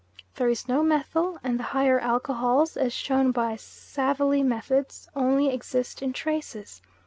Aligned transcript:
"There 0.37 0.49
is 0.49 0.67
no 0.67 0.81
methyl, 0.81 1.37
and 1.43 1.59
the 1.59 1.63
higher 1.77 1.99
alcohols, 1.99 2.75
as 2.75 2.91
shown 2.91 3.29
by 3.29 3.55
Savalie's 3.55 4.43
method, 4.49 4.87
only 5.15 5.49
exist 5.53 6.01
in 6.01 6.11
traces. 6.11 6.81